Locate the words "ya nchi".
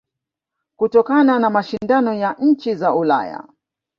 2.13-2.75